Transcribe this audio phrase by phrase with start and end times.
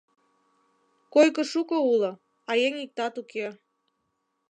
[1.13, 2.11] Койко шуко уло,
[2.49, 3.47] а еҥ иктат уке.